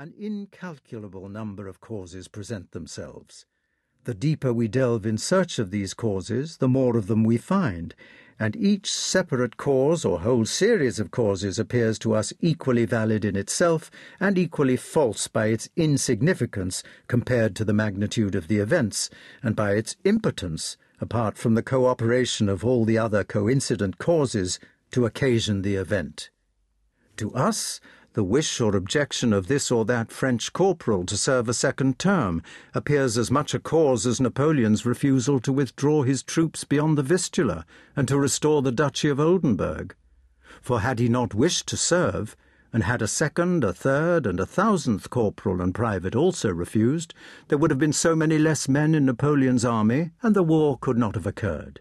An 0.00 0.14
incalculable 0.16 1.28
number 1.28 1.66
of 1.66 1.80
causes 1.80 2.28
present 2.28 2.70
themselves. 2.70 3.46
The 4.04 4.14
deeper 4.14 4.52
we 4.52 4.68
delve 4.68 5.04
in 5.04 5.18
search 5.18 5.58
of 5.58 5.72
these 5.72 5.92
causes, 5.92 6.58
the 6.58 6.68
more 6.68 6.96
of 6.96 7.08
them 7.08 7.24
we 7.24 7.36
find, 7.36 7.96
and 8.38 8.54
each 8.54 8.88
separate 8.92 9.56
cause 9.56 10.04
or 10.04 10.20
whole 10.20 10.44
series 10.44 11.00
of 11.00 11.10
causes 11.10 11.58
appears 11.58 11.98
to 11.98 12.14
us 12.14 12.32
equally 12.38 12.84
valid 12.84 13.24
in 13.24 13.34
itself 13.34 13.90
and 14.20 14.38
equally 14.38 14.76
false 14.76 15.26
by 15.26 15.46
its 15.46 15.68
insignificance 15.74 16.84
compared 17.08 17.56
to 17.56 17.64
the 17.64 17.72
magnitude 17.72 18.36
of 18.36 18.46
the 18.46 18.58
events, 18.58 19.10
and 19.42 19.56
by 19.56 19.72
its 19.72 19.96
impotence, 20.04 20.76
apart 21.00 21.36
from 21.36 21.56
the 21.56 21.62
cooperation 21.62 22.48
of 22.48 22.64
all 22.64 22.84
the 22.84 22.98
other 22.98 23.24
coincident 23.24 23.98
causes, 23.98 24.60
to 24.92 25.06
occasion 25.06 25.62
the 25.62 25.74
event. 25.74 26.30
To 27.16 27.34
us, 27.34 27.80
the 28.18 28.24
wish 28.24 28.60
or 28.60 28.74
objection 28.74 29.32
of 29.32 29.46
this 29.46 29.70
or 29.70 29.84
that 29.84 30.10
French 30.10 30.52
corporal 30.52 31.06
to 31.06 31.16
serve 31.16 31.48
a 31.48 31.54
second 31.54 32.00
term 32.00 32.42
appears 32.74 33.16
as 33.16 33.30
much 33.30 33.54
a 33.54 33.60
cause 33.60 34.08
as 34.08 34.20
Napoleon's 34.20 34.84
refusal 34.84 35.38
to 35.38 35.52
withdraw 35.52 36.02
his 36.02 36.24
troops 36.24 36.64
beyond 36.64 36.98
the 36.98 37.02
Vistula 37.04 37.64
and 37.94 38.08
to 38.08 38.18
restore 38.18 38.60
the 38.60 38.72
Duchy 38.72 39.08
of 39.08 39.20
Oldenburg. 39.20 39.94
For 40.60 40.80
had 40.80 40.98
he 40.98 41.08
not 41.08 41.32
wished 41.32 41.68
to 41.68 41.76
serve, 41.76 42.36
and 42.72 42.82
had 42.82 43.02
a 43.02 43.06
second, 43.06 43.62
a 43.62 43.72
third, 43.72 44.26
and 44.26 44.40
a 44.40 44.46
thousandth 44.46 45.10
corporal 45.10 45.60
and 45.60 45.72
private 45.72 46.16
also 46.16 46.52
refused, 46.52 47.14
there 47.46 47.58
would 47.58 47.70
have 47.70 47.78
been 47.78 47.92
so 47.92 48.16
many 48.16 48.36
less 48.36 48.68
men 48.68 48.96
in 48.96 49.06
Napoleon's 49.06 49.64
army, 49.64 50.10
and 50.24 50.34
the 50.34 50.42
war 50.42 50.76
could 50.76 50.98
not 50.98 51.14
have 51.14 51.24
occurred. 51.24 51.80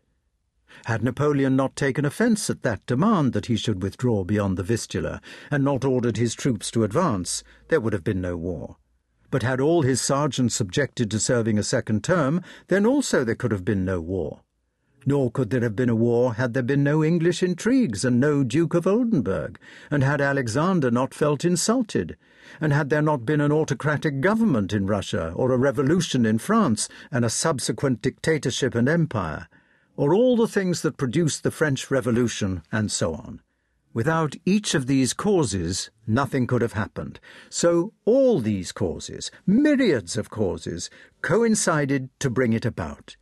Had 0.83 1.01
Napoleon 1.01 1.55
not 1.55 1.75
taken 1.75 2.03
offence 2.03 2.49
at 2.49 2.63
that 2.63 2.85
demand 2.85 3.31
that 3.33 3.45
he 3.45 3.55
should 3.55 3.81
withdraw 3.81 4.23
beyond 4.23 4.57
the 4.57 4.63
Vistula, 4.63 5.21
and 5.49 5.63
not 5.63 5.85
ordered 5.85 6.17
his 6.17 6.35
troops 6.35 6.69
to 6.71 6.83
advance, 6.83 7.41
there 7.69 7.79
would 7.79 7.93
have 7.93 8.03
been 8.03 8.19
no 8.19 8.35
war. 8.35 8.75
But 9.31 9.43
had 9.43 9.61
all 9.61 9.81
his 9.81 10.01
sergeants 10.01 10.59
objected 10.59 11.09
to 11.11 11.19
serving 11.19 11.57
a 11.57 11.63
second 11.63 12.03
term, 12.03 12.41
then 12.67 12.85
also 12.85 13.23
there 13.23 13.35
could 13.35 13.51
have 13.51 13.63
been 13.63 13.85
no 13.85 14.01
war. 14.01 14.41
Nor 15.05 15.31
could 15.31 15.51
there 15.51 15.61
have 15.61 15.75
been 15.75 15.89
a 15.89 15.95
war 15.95 16.33
had 16.33 16.53
there 16.53 16.63
been 16.63 16.83
no 16.83 17.01
English 17.01 17.41
intrigues 17.41 18.03
and 18.03 18.19
no 18.19 18.43
Duke 18.43 18.73
of 18.73 18.85
Oldenburg, 18.85 19.57
and 19.89 20.03
had 20.03 20.19
Alexander 20.19 20.91
not 20.91 21.13
felt 21.13 21.45
insulted, 21.45 22.17
and 22.59 22.73
had 22.73 22.89
there 22.89 23.01
not 23.01 23.25
been 23.25 23.39
an 23.39 23.53
autocratic 23.53 24.19
government 24.19 24.73
in 24.73 24.85
Russia, 24.85 25.31
or 25.33 25.51
a 25.51 25.57
revolution 25.57 26.25
in 26.25 26.37
France, 26.37 26.89
and 27.11 27.23
a 27.23 27.29
subsequent 27.29 28.01
dictatorship 28.01 28.75
and 28.75 28.89
empire 28.89 29.47
or 29.97 30.13
all 30.13 30.37
the 30.37 30.47
things 30.47 30.83
that 30.83 30.95
produced 30.95 31.43
the 31.43 31.51
French 31.51 31.91
Revolution, 31.91 32.63
and 32.71 32.89
so 32.89 33.13
on. 33.13 33.41
Without 33.93 34.35
each 34.45 34.75
of 34.75 34.85
these 34.85 35.11
causes, 35.11 35.89
nothing 36.05 36.45
could 36.45 36.61
have 36.61 36.73
happened. 36.73 37.19
So 37.49 37.93
all 38.05 38.39
these 38.39 38.71
causes, 38.71 39.31
myriads 39.47 40.15
of 40.15 40.29
causes, 40.29 40.91
coincided 41.23 42.09
to 42.19 42.29
bring 42.29 42.53
it 42.53 42.63
about. 42.63 43.17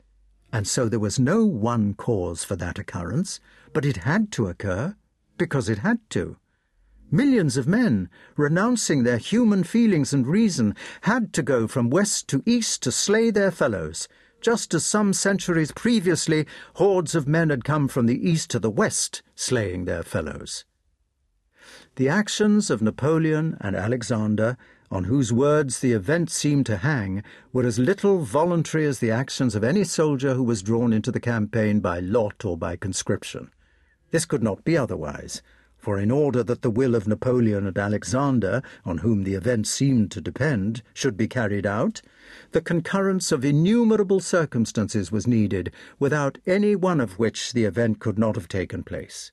And 0.51 0.67
so 0.67 0.89
there 0.89 0.99
was 0.99 1.17
no 1.17 1.45
one 1.45 1.93
cause 1.93 2.43
for 2.43 2.57
that 2.57 2.77
occurrence, 2.77 3.39
but 3.71 3.85
it 3.85 3.97
had 3.97 4.31
to 4.33 4.47
occur 4.47 4.95
because 5.37 5.69
it 5.69 5.79
had 5.79 5.99
to. 6.09 6.37
Millions 7.09 7.55
of 7.55 7.67
men, 7.67 8.09
renouncing 8.35 9.03
their 9.03 9.17
human 9.17 9.63
feelings 9.63 10.13
and 10.13 10.27
reason, 10.27 10.75
had 11.01 11.31
to 11.33 11.43
go 11.43 11.67
from 11.67 11.89
west 11.89 12.27
to 12.27 12.43
east 12.45 12.83
to 12.83 12.91
slay 12.91 13.29
their 13.29 13.51
fellows, 13.51 14.09
just 14.41 14.73
as 14.73 14.85
some 14.85 15.13
centuries 15.13 15.71
previously 15.71 16.45
hordes 16.75 17.15
of 17.15 17.27
men 17.27 17.49
had 17.49 17.63
come 17.63 17.87
from 17.87 18.05
the 18.05 18.29
east 18.29 18.49
to 18.51 18.59
the 18.59 18.69
west, 18.69 19.21
slaying 19.35 19.85
their 19.85 20.03
fellows. 20.03 20.65
The 21.95 22.09
actions 22.09 22.69
of 22.69 22.81
Napoleon 22.81 23.57
and 23.61 23.75
Alexander, 23.75 24.57
on 24.91 25.05
whose 25.05 25.31
words 25.31 25.79
the 25.79 25.93
event 25.93 26.29
seemed 26.29 26.65
to 26.67 26.77
hang, 26.77 27.23
were 27.53 27.65
as 27.65 27.79
little 27.79 28.19
voluntary 28.19 28.85
as 28.85 28.99
the 28.99 29.11
actions 29.11 29.55
of 29.55 29.63
any 29.63 29.83
soldier 29.83 30.33
who 30.33 30.43
was 30.43 30.61
drawn 30.61 30.93
into 30.93 31.11
the 31.11 31.19
campaign 31.19 31.79
by 31.79 31.99
lot 31.99 32.45
or 32.45 32.57
by 32.57 32.75
conscription. 32.75 33.49
This 34.11 34.25
could 34.25 34.43
not 34.43 34.63
be 34.63 34.77
otherwise 34.77 35.41
for 35.85 35.99
in 35.99 36.09
order 36.09 36.41
that 36.41 36.63
the 36.63 36.71
will 36.71 36.95
of 36.95 37.07
Napoleon 37.07 37.67
and 37.67 37.77
Alexander, 37.77 38.63
on 38.85 38.97
whom 38.97 39.23
the 39.23 39.35
event 39.35 39.67
seemed 39.67 40.09
to 40.09 40.19
depend, 40.19 40.81
should 40.95 41.15
be 41.15 41.27
carried 41.27 41.67
out, 41.67 42.01
the 42.53 42.59
concurrence 42.59 43.31
of 43.31 43.45
innumerable 43.45 44.19
circumstances 44.19 45.11
was 45.11 45.27
needed, 45.27 45.71
without 45.99 46.39
any 46.47 46.75
one 46.75 46.99
of 46.99 47.19
which 47.19 47.53
the 47.53 47.65
event 47.65 47.99
could 47.99 48.17
not 48.17 48.33
have 48.33 48.47
taken 48.47 48.81
place. 48.81 49.31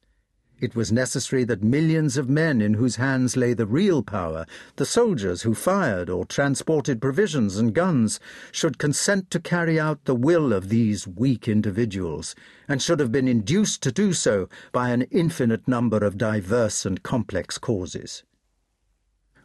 It 0.62 0.76
was 0.76 0.92
necessary 0.92 1.42
that 1.46 1.64
millions 1.64 2.16
of 2.16 2.28
men 2.28 2.62
in 2.62 2.74
whose 2.74 2.94
hands 2.94 3.36
lay 3.36 3.52
the 3.52 3.66
real 3.66 4.00
power, 4.00 4.46
the 4.76 4.86
soldiers 4.86 5.42
who 5.42 5.56
fired 5.56 6.08
or 6.08 6.24
transported 6.24 7.02
provisions 7.02 7.56
and 7.56 7.74
guns, 7.74 8.20
should 8.52 8.78
consent 8.78 9.28
to 9.32 9.40
carry 9.40 9.80
out 9.80 10.04
the 10.04 10.14
will 10.14 10.52
of 10.52 10.68
these 10.68 11.04
weak 11.04 11.48
individuals, 11.48 12.36
and 12.68 12.80
should 12.80 13.00
have 13.00 13.10
been 13.10 13.26
induced 13.26 13.82
to 13.82 13.90
do 13.90 14.12
so 14.12 14.48
by 14.70 14.90
an 14.90 15.02
infinite 15.10 15.66
number 15.66 15.98
of 15.98 16.16
diverse 16.16 16.86
and 16.86 17.02
complex 17.02 17.58
causes. 17.58 18.22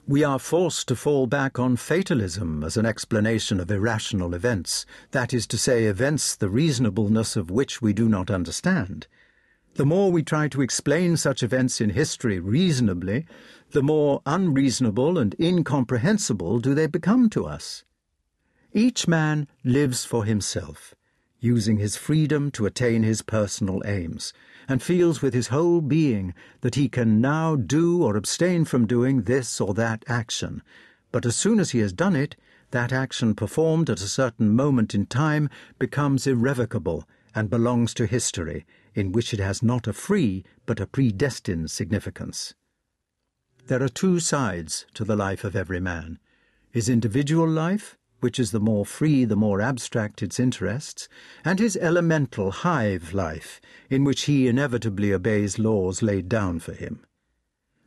We 0.08 0.24
are 0.24 0.38
forced 0.38 0.88
to 0.90 0.96
fall 0.96 1.26
back 1.26 1.58
on 1.58 1.78
fatalism 1.78 2.64
as 2.64 2.78
an 2.78 2.86
explanation 2.86 3.60
of 3.60 3.72
irrational 3.72 4.36
events, 4.36 4.86
that 5.10 5.34
is 5.34 5.48
to 5.48 5.58
say, 5.58 5.86
events 5.86 6.36
the 6.36 6.48
reasonableness 6.48 7.36
of 7.36 7.50
which 7.50 7.82
we 7.82 7.92
do 7.92 8.08
not 8.08 8.30
understand. 8.30 9.08
The 9.78 9.86
more 9.86 10.12
we 10.12 10.24
try 10.24 10.48
to 10.48 10.64
explain 10.64 11.18
such 11.18 11.44
events 11.44 11.80
in 11.80 11.92
history 11.92 12.40
reasonably, 12.40 13.28
the 13.74 13.84
more 13.84 14.24
unreasonable 14.26 15.20
and 15.20 15.36
incomprehensible 15.40 16.58
do 16.58 16.74
they 16.74 16.88
become 16.88 17.30
to 17.30 17.46
us. 17.46 17.84
Each 18.74 19.08
man 19.08 19.48
lives 19.64 20.04
for 20.04 20.26
himself, 20.26 20.96
using 21.40 21.78
his 21.78 21.96
freedom 21.96 22.50
to 22.54 22.66
attain 22.66 23.04
his 23.04 23.22
personal 23.22 23.84
aims, 23.86 24.34
and 24.68 24.82
feels 24.82 25.22
with 25.22 25.36
his 25.36 25.50
whole 25.50 25.82
being 25.82 26.34
that 26.62 26.74
he 26.74 26.90
can 26.90 27.22
now 27.22 27.56
do 27.56 28.02
or 28.02 28.18
abstain 28.18 28.66
from 28.66 28.88
doing 28.88 29.24
this 29.24 29.62
or 29.62 29.76
that 29.76 30.04
action. 30.08 30.64
But 31.12 31.24
as 31.24 31.36
soon 31.36 31.60
as 31.60 31.70
he 31.70 31.80
has 31.80 31.94
done 31.94 32.16
it, 32.16 32.36
that 32.72 32.92
action 32.92 33.36
performed 33.36 33.92
at 33.92 34.02
a 34.02 34.08
certain 34.08 34.56
moment 34.56 34.96
in 34.96 35.06
time 35.06 35.52
becomes 35.78 36.26
irrevocable 36.26 37.08
and 37.36 37.52
belongs 37.52 37.94
to 37.94 38.08
history, 38.08 38.66
in 38.98 39.12
which 39.12 39.32
it 39.32 39.40
has 39.40 39.62
not 39.62 39.86
a 39.86 39.94
free 39.94 40.44
but 40.66 40.80
a 40.80 40.88
predestined 40.88 41.70
significance. 41.70 42.56
There 43.68 43.84
are 43.84 43.90
two 43.90 44.20
sides 44.20 44.88
to 44.96 45.04
the 45.04 45.16
life 45.16 45.44
of 45.44 45.56
every 45.56 45.80
man 45.80 46.20
his 46.72 46.90
individual 46.90 47.48
life, 47.48 47.98
which 48.20 48.40
is 48.40 48.52
the 48.52 48.60
more 48.60 48.86
free 48.86 49.24
the 49.24 49.36
more 49.36 49.62
abstract 49.62 50.22
its 50.22 50.40
interests, 50.40 51.08
and 51.46 51.60
his 51.60 51.78
elemental 51.78 52.52
hive 52.52 53.14
life, 53.14 53.62
in 53.90 54.04
which 54.04 54.24
he 54.24 54.48
inevitably 54.48 55.14
obeys 55.14 55.58
laws 55.58 56.02
laid 56.02 56.28
down 56.28 56.60
for 56.60 56.74
him. 56.74 57.06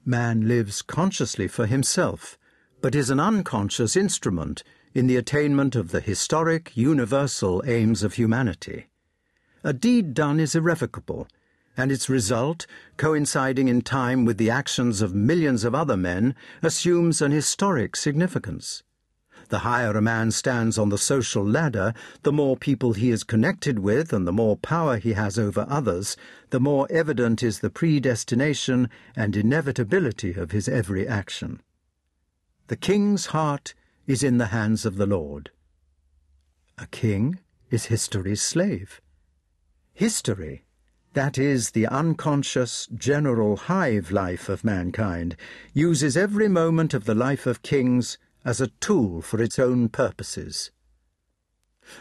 Man 0.04 0.48
lives 0.48 0.82
consciously 0.82 1.47
for 1.47 1.66
himself, 1.66 2.38
but 2.81 2.94
is 2.94 3.10
an 3.10 3.21
unconscious 3.21 3.97
instrument 3.97 4.65
in 4.94 5.06
the 5.06 5.16
attainment 5.16 5.77
of 5.77 5.91
the 5.91 6.00
historic, 6.00 6.77
universal 6.77 7.62
aims 7.66 8.03
of 8.03 8.15
humanity. 8.15 8.87
A 9.62 9.75
deed 9.75 10.15
done 10.15 10.41
is 10.41 10.54
irrevocable, 10.54 11.28
and 11.76 11.93
its 11.93 12.09
result, 12.09 12.66
coinciding 12.97 13.69
in 13.69 13.82
time 13.82 14.25
with 14.25 14.38
the 14.38 14.48
actions 14.48 15.03
of 15.03 15.15
millions 15.15 15.65
of 15.65 15.75
other 15.75 15.97
men, 15.97 16.34
assumes 16.62 17.21
an 17.21 17.31
historic 17.31 17.94
significance. 17.94 18.82
The 19.50 19.59
higher 19.59 19.91
a 19.93 20.00
man 20.00 20.31
stands 20.31 20.78
on 20.78 20.88
the 20.88 20.97
social 20.97 21.44
ladder, 21.44 21.93
the 22.22 22.32
more 22.32 22.56
people 22.56 22.94
he 22.94 23.10
is 23.10 23.25
connected 23.25 23.81
with 23.81 24.12
and 24.12 24.26
the 24.26 24.32
more 24.32 24.56
power 24.56 24.97
he 24.97 25.12
has 25.12 25.38
over 25.38 25.66
others, 25.69 26.16
the 26.50 26.60
more 26.60 26.87
evident 26.88 27.42
is 27.42 27.59
the 27.59 27.69
predestination 27.69 28.88
and 29.15 29.37
inevitability 29.37 30.34
of 30.34 30.53
his 30.53 30.69
every 30.69 31.06
action. 31.06 31.60
The 32.69 32.77
king's 32.77 33.27
heart 33.27 33.74
is 34.07 34.22
in 34.22 34.39
the 34.39 34.47
hands 34.47 34.86
of 34.86 34.97
the 34.97 35.07
Lord. 35.07 35.51
A 36.78 36.86
king 36.86 37.41
is 37.71 37.86
history's 37.86 38.41
slave. 38.41 39.01
History, 40.00 40.64
that 41.12 41.36
is, 41.36 41.72
the 41.72 41.86
unconscious, 41.86 42.88
general 42.94 43.56
hive 43.56 44.10
life 44.10 44.48
of 44.48 44.64
mankind, 44.64 45.36
uses 45.74 46.16
every 46.16 46.48
moment 46.48 46.94
of 46.94 47.04
the 47.04 47.14
life 47.14 47.47
of 47.47 47.60
kings 47.60 48.16
as 48.42 48.62
a 48.62 48.68
tool 48.80 49.20
for 49.20 49.42
its 49.42 49.58
own 49.58 49.91
purposes. 49.91 50.70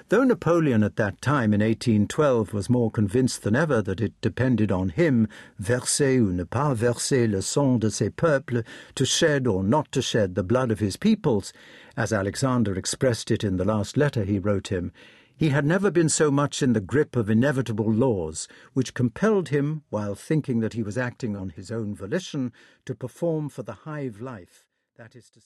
Though 0.08 0.24
Napoleon 0.24 0.82
at 0.82 0.96
that 0.96 1.22
time 1.22 1.54
in 1.54 1.60
1812 1.60 2.54
was 2.54 2.70
more 2.70 2.90
convinced 2.90 3.44
than 3.44 3.54
ever 3.54 3.82
that 3.82 4.00
it 4.00 4.14
depended 4.22 4.72
on 4.72 4.88
him, 4.88 5.28
verser 5.60 6.22
ou 6.22 6.32
ne 6.32 6.46
pas 6.46 6.78
verser 6.78 7.28
le 7.28 7.42
sang 7.42 7.80
de 7.80 7.92
ses 7.92 8.12
peuples, 8.12 8.64
to 8.96 9.06
shed 9.06 9.46
or 9.46 9.62
not 9.62 9.92
to 9.92 10.02
shed 10.02 10.36
the 10.36 10.44
blood 10.44 10.72
of 10.72 10.80
his 10.80 10.96
peoples, 10.96 11.52
as 11.98 12.14
Alexander 12.14 12.76
expressed 12.76 13.30
it 13.30 13.44
in 13.44 13.58
the 13.58 13.66
last 13.66 13.98
letter 13.98 14.24
he 14.24 14.40
wrote 14.40 14.70
him, 14.70 14.94
he 15.40 15.50
had 15.50 15.66
never 15.66 15.90
been 15.90 16.10
so 16.10 16.30
much 16.30 16.62
in 16.62 16.74
the 16.74 16.82
grip 16.82 17.16
of 17.16 17.30
inevitable 17.30 17.90
laws, 17.90 18.46
which 18.74 18.94
compelled 18.94 19.48
him, 19.48 19.84
while 19.90 20.14
thinking 20.14 20.60
that 20.60 20.74
he 20.74 20.84
was 20.84 20.98
acting 20.98 21.34
on 21.34 21.52
his 21.52 21.72
own 21.72 21.96
volition, 21.96 22.52
to 22.84 22.94
perform 22.94 23.48
for 23.48 23.64
the 23.64 23.72
hive 23.72 24.20
life, 24.20 24.66
that 24.98 25.16
is 25.16 25.30
to 25.30 25.40
say, 25.40 25.46